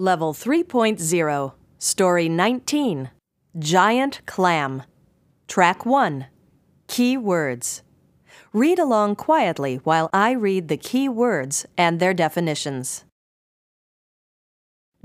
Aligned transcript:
Level 0.00 0.32
3.0, 0.32 1.54
Story 1.80 2.28
19 2.28 3.10
Giant 3.58 4.20
Clam. 4.26 4.84
Track 5.48 5.84
1 5.84 6.26
Key 6.86 7.16
Words. 7.16 7.82
Read 8.52 8.78
along 8.78 9.16
quietly 9.16 9.80
while 9.82 10.08
I 10.12 10.30
read 10.30 10.68
the 10.68 10.76
key 10.76 11.08
words 11.08 11.66
and 11.76 11.98
their 11.98 12.14
definitions. 12.14 13.06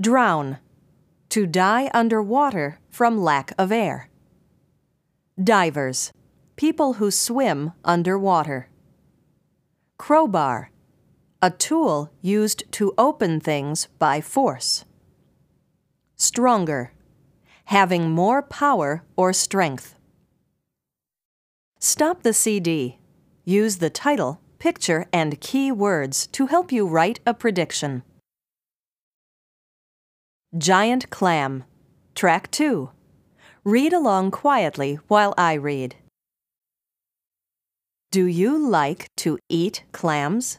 Drown. 0.00 0.58
To 1.30 1.44
die 1.44 1.90
under 1.92 2.22
water 2.22 2.78
from 2.88 3.20
lack 3.20 3.52
of 3.58 3.72
air. 3.72 4.10
Divers. 5.42 6.12
People 6.54 6.94
who 6.94 7.10
swim 7.10 7.72
underwater. 7.84 8.68
Crowbar 9.98 10.70
a 11.44 11.50
tool 11.50 12.10
used 12.22 12.64
to 12.72 12.94
open 12.96 13.38
things 13.38 13.86
by 13.98 14.18
force. 14.18 14.86
Stronger, 16.16 16.92
having 17.66 18.10
more 18.10 18.40
power 18.40 19.04
or 19.14 19.30
strength. 19.34 19.94
Stop 21.78 22.22
the 22.22 22.32
CD. 22.32 22.98
Use 23.44 23.76
the 23.76 23.90
title, 23.90 24.40
picture, 24.58 25.04
and 25.12 25.38
key 25.38 25.70
words 25.70 26.28
to 26.28 26.46
help 26.46 26.72
you 26.72 26.86
write 26.86 27.20
a 27.26 27.34
prediction. 27.34 28.02
Giant 30.56 31.10
Clam, 31.10 31.64
Track 32.14 32.50
2. 32.52 32.88
Read 33.64 33.92
along 33.92 34.30
quietly 34.30 34.94
while 35.08 35.34
I 35.36 35.52
read. 35.52 35.96
Do 38.10 38.24
you 38.24 38.56
like 38.56 39.14
to 39.16 39.38
eat 39.50 39.84
clams? 39.92 40.58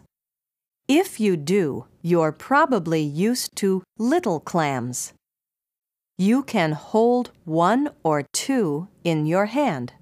If 0.88 1.20
you 1.20 1.36
do, 1.36 1.86
you're 2.04 2.32
probably 2.32 3.02
used 3.02 3.56
to 3.58 3.82
little 3.98 4.40
clams. 4.40 5.14
You 6.18 6.44
can 6.44 6.74
hold 6.74 7.32
one 7.44 7.90
or 8.04 8.24
two 8.32 8.88
in 9.04 9.26
your 9.26 9.48
hand. 9.48 9.94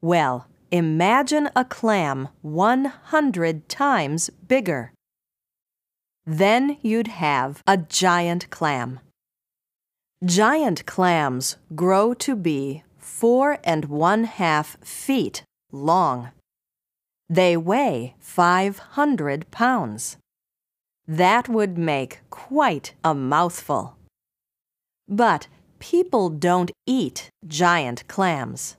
Well, 0.00 0.46
imagine 0.70 1.50
a 1.56 1.64
clam 1.64 2.28
100 2.42 3.68
times 3.68 4.30
bigger. 4.46 4.92
Then 6.24 6.78
you'd 6.80 7.08
have 7.08 7.60
a 7.66 7.76
giant 7.76 8.50
clam. 8.50 9.00
Giant 10.24 10.86
clams 10.86 11.56
grow 11.74 12.14
to 12.14 12.36
be 12.36 12.84
four 12.98 13.58
and 13.64 13.86
one 13.86 14.24
half 14.24 14.76
feet 14.84 15.42
long. 15.72 16.30
They 17.32 17.56
weigh 17.56 18.14
500 18.20 19.50
pounds. 19.50 20.18
That 21.08 21.48
would 21.48 21.78
make 21.78 22.20
quite 22.28 22.92
a 23.02 23.14
mouthful. 23.14 23.96
But 25.08 25.48
people 25.78 26.28
don't 26.28 26.70
eat 26.86 27.30
giant 27.46 28.06
clams. 28.06 28.76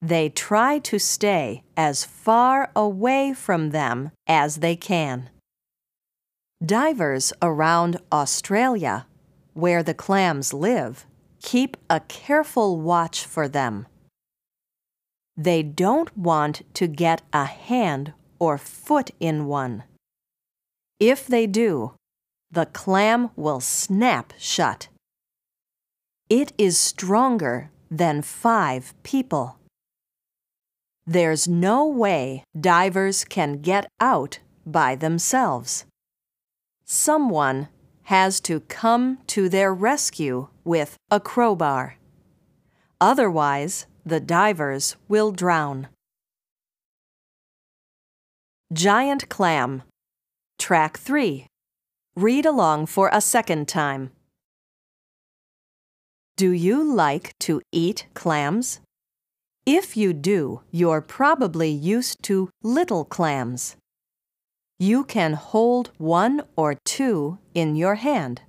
They 0.00 0.28
try 0.28 0.78
to 0.78 1.00
stay 1.00 1.64
as 1.76 2.04
far 2.04 2.70
away 2.76 3.32
from 3.32 3.70
them 3.70 4.12
as 4.28 4.58
they 4.58 4.76
can. 4.76 5.28
Divers 6.64 7.32
around 7.42 7.96
Australia, 8.12 9.08
where 9.54 9.82
the 9.82 9.94
clams 9.94 10.54
live, 10.54 11.06
keep 11.42 11.76
a 11.90 11.98
careful 12.06 12.80
watch 12.80 13.26
for 13.26 13.48
them. 13.48 13.88
They 15.40 15.62
don't 15.62 16.14
want 16.18 16.62
to 16.74 16.88
get 16.88 17.22
a 17.32 17.44
hand 17.44 18.12
or 18.40 18.58
foot 18.58 19.12
in 19.20 19.46
one. 19.46 19.84
If 20.98 21.28
they 21.28 21.46
do, 21.46 21.92
the 22.50 22.66
clam 22.66 23.30
will 23.36 23.60
snap 23.60 24.32
shut. 24.36 24.88
It 26.28 26.52
is 26.58 26.76
stronger 26.76 27.70
than 27.88 28.22
five 28.22 28.94
people. 29.04 29.58
There's 31.06 31.46
no 31.46 31.86
way 31.86 32.42
divers 32.58 33.24
can 33.24 33.62
get 33.62 33.86
out 34.00 34.40
by 34.66 34.96
themselves. 34.96 35.84
Someone 36.84 37.68
has 38.04 38.40
to 38.40 38.60
come 38.60 39.18
to 39.28 39.48
their 39.48 39.72
rescue 39.72 40.48
with 40.64 40.96
a 41.12 41.20
crowbar. 41.20 41.96
Otherwise, 43.00 43.86
the 44.08 44.20
divers 44.20 44.96
will 45.06 45.32
drown. 45.32 45.88
Giant 48.72 49.28
Clam. 49.28 49.82
Track 50.58 50.96
3. 50.98 51.46
Read 52.16 52.46
along 52.46 52.86
for 52.86 53.10
a 53.12 53.20
second 53.20 53.68
time. 53.68 54.10
Do 56.36 56.52
you 56.52 56.82
like 56.82 57.38
to 57.40 57.60
eat 57.70 58.06
clams? 58.14 58.80
If 59.66 59.96
you 59.96 60.12
do, 60.12 60.62
you're 60.70 61.02
probably 61.02 61.70
used 61.70 62.22
to 62.24 62.48
little 62.62 63.04
clams. 63.04 63.76
You 64.78 65.04
can 65.04 65.34
hold 65.34 65.90
one 65.98 66.42
or 66.56 66.76
two 66.84 67.38
in 67.54 67.76
your 67.76 67.96
hand. 67.96 68.40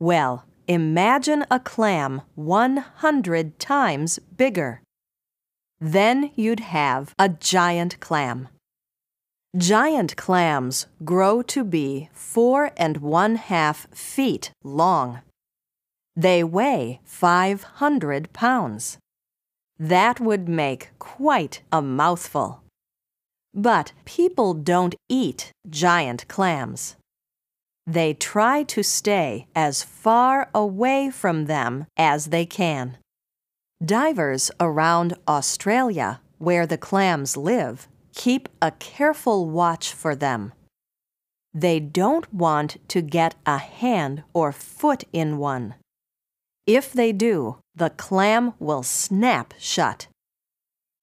Well, 0.00 0.44
Imagine 0.68 1.44
a 1.48 1.60
clam 1.60 2.22
100 2.34 3.58
times 3.60 4.18
bigger. 4.36 4.82
Then 5.80 6.32
you'd 6.34 6.58
have 6.58 7.14
a 7.20 7.28
giant 7.28 8.00
clam. 8.00 8.48
Giant 9.56 10.16
clams 10.16 10.86
grow 11.04 11.40
to 11.42 11.62
be 11.62 12.08
four 12.12 12.72
and 12.76 12.96
one 12.96 13.36
half 13.36 13.86
feet 13.94 14.50
long. 14.64 15.20
They 16.16 16.42
weigh 16.42 17.00
500 17.04 18.32
pounds. 18.32 18.98
That 19.78 20.18
would 20.18 20.48
make 20.48 20.90
quite 20.98 21.62
a 21.70 21.80
mouthful. 21.80 22.62
But 23.54 23.92
people 24.04 24.52
don't 24.52 24.96
eat 25.08 25.52
giant 25.70 26.26
clams. 26.26 26.96
They 27.86 28.14
try 28.14 28.64
to 28.64 28.82
stay 28.82 29.46
as 29.54 29.82
far 29.82 30.50
away 30.52 31.10
from 31.10 31.46
them 31.46 31.86
as 31.96 32.26
they 32.26 32.44
can. 32.44 32.98
Divers 33.84 34.50
around 34.58 35.14
Australia, 35.28 36.20
where 36.38 36.66
the 36.66 36.78
clams 36.78 37.36
live, 37.36 37.86
keep 38.14 38.48
a 38.60 38.72
careful 38.72 39.48
watch 39.48 39.92
for 39.92 40.16
them. 40.16 40.52
They 41.54 41.78
don't 41.78 42.32
want 42.34 42.76
to 42.88 43.00
get 43.00 43.34
a 43.46 43.58
hand 43.58 44.24
or 44.34 44.50
foot 44.52 45.04
in 45.12 45.38
one. 45.38 45.74
If 46.66 46.92
they 46.92 47.12
do, 47.12 47.58
the 47.74 47.90
clam 47.90 48.54
will 48.58 48.82
snap 48.82 49.54
shut. 49.58 50.08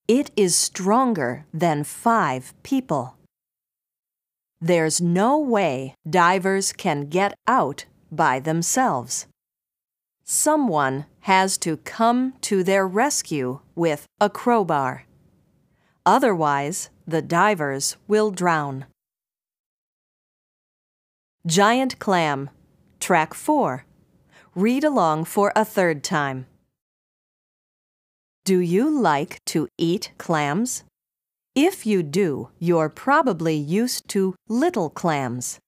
It 0.08 0.32
is 0.36 0.56
stronger 0.56 1.46
than 1.54 1.86
five 1.86 2.54
people. 2.62 3.16
There's 4.64 5.02
no 5.02 5.38
way 5.38 5.94
divers 6.10 6.72
can 6.72 7.10
get 7.10 7.36
out 7.46 7.84
by 8.10 8.40
themselves. 8.40 9.28
Someone 10.24 11.06
has 11.28 11.58
to 11.58 11.76
come 11.76 12.36
to 12.44 12.64
their 12.64 12.88
rescue 12.88 13.60
with 13.76 14.06
a 14.22 14.30
crowbar. 14.30 15.04
Otherwise, 16.06 16.90
the 17.06 17.22
divers 17.22 17.98
will 18.08 18.32
drown. 18.32 18.86
Giant 21.46 22.00
Clam, 22.00 22.50
Track 23.02 23.34
4. 23.34 23.84
Read 24.56 24.86
along 24.86 25.26
for 25.26 25.52
a 25.58 25.66
third 25.66 26.06
time. 26.06 26.46
Do 28.46 28.60
you 28.60 28.90
like 28.90 29.44
to 29.48 29.68
eat 29.78 30.14
clams? 30.18 30.86
If 31.56 31.86
you 31.86 32.02
do, 32.02 32.50
you're 32.58 32.90
probably 32.90 33.56
used 33.56 34.08
to 34.10 34.34
little 34.50 34.90
clams. 34.90 35.60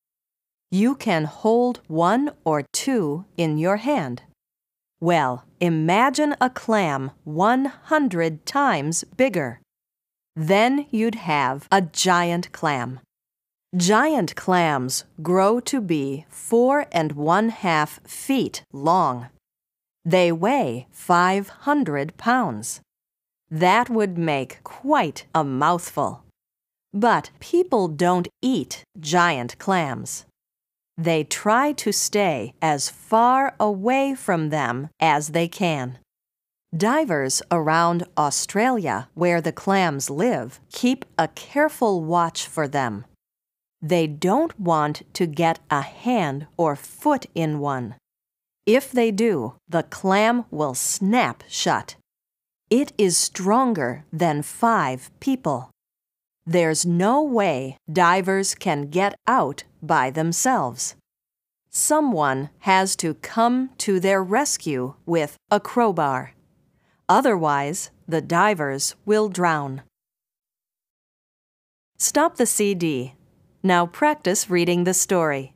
You 0.71 0.95
can 0.95 1.25
hold 1.25 1.81
one 1.87 2.31
or 2.43 2.63
two 2.73 3.25
in 3.37 3.59
your 3.59 3.77
hand. 3.77 4.23
Well, 4.99 5.45
imagine 5.59 6.35
a 6.41 6.49
clam 6.49 7.11
100 7.23 8.45
times 8.47 9.03
bigger. 9.03 9.61
Then 10.35 10.87
you'd 10.89 11.15
have 11.15 11.67
a 11.71 11.81
giant 11.81 12.51
clam. 12.51 12.99
Giant 13.77 14.35
clams 14.35 15.03
grow 15.21 15.59
to 15.59 15.81
be 15.81 16.25
four 16.29 16.87
and 16.91 17.11
one 17.11 17.49
half 17.49 17.99
feet 18.07 18.63
long. 18.73 19.27
They 20.03 20.31
weigh 20.31 20.87
500 20.91 22.17
pounds. 22.17 22.81
That 23.55 23.89
would 23.89 24.17
make 24.17 24.61
quite 24.65 25.27
a 25.33 25.45
mouthful. 25.45 26.25
But 26.93 27.29
people 27.39 27.87
don't 27.87 28.27
eat 28.41 28.83
giant 28.99 29.57
clams. 29.59 30.25
They 30.97 31.23
try 31.23 31.71
to 31.71 31.93
stay 31.93 32.53
as 32.61 32.89
far 32.89 33.55
away 33.57 34.13
from 34.13 34.49
them 34.49 34.89
as 34.99 35.29
they 35.29 35.47
can. 35.47 35.99
Divers 36.75 37.41
around 37.49 38.03
Australia, 38.17 39.07
where 39.13 39.39
the 39.39 39.53
clams 39.53 40.09
live, 40.09 40.59
keep 40.69 41.05
a 41.17 41.29
careful 41.29 42.03
watch 42.03 42.47
for 42.47 42.67
them. 42.67 43.05
They 43.81 44.05
don't 44.05 44.59
want 44.59 45.03
to 45.13 45.25
get 45.25 45.59
a 45.71 45.79
hand 45.81 46.47
or 46.57 46.75
foot 46.75 47.27
in 47.33 47.59
one. 47.59 47.95
If 48.65 48.91
they 48.91 49.11
do, 49.11 49.53
the 49.69 49.83
clam 49.83 50.43
will 50.51 50.75
snap 50.75 51.45
shut. 51.47 51.95
It 52.69 52.93
is 52.97 53.15
stronger 53.15 54.05
than 54.11 54.41
five 54.41 55.11
people. 55.19 55.69
There's 56.47 56.85
no 56.85 57.21
way 57.21 57.77
divers 57.91 58.55
can 58.55 58.89
get 58.89 59.15
out 59.27 59.63
by 59.83 60.09
themselves. 60.09 60.95
Someone 61.69 62.49
has 62.59 62.95
to 62.97 63.15
come 63.15 63.69
to 63.79 63.99
their 63.99 64.23
rescue 64.23 64.95
with 65.05 65.37
a 65.51 65.59
crowbar. 65.59 66.33
Otherwise, 67.07 67.91
the 68.07 68.21
divers 68.21 68.95
will 69.05 69.29
drown. 69.29 69.83
Stop 71.97 72.37
the 72.37 72.45
CD. 72.45 73.15
Now 73.61 73.85
practice 73.85 74.49
reading 74.49 74.83
the 74.85 74.93
story. 74.93 75.54